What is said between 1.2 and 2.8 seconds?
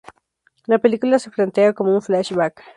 plantea como un flashback.